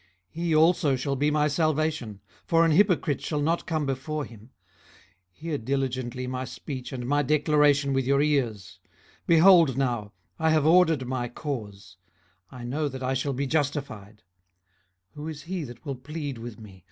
[0.35, 4.49] 18:013:016 He also shall be my salvation: for an hypocrite shall not come before him.
[4.49, 4.49] 18:013:017
[5.33, 8.79] Hear diligently my speech, and my declaration with your ears.
[8.87, 8.89] 18:013:018
[9.27, 11.97] Behold now, I have ordered my cause;
[12.49, 14.23] I know that I shall be justified.
[15.09, 16.79] 18:013:019 Who is he that will plead with me?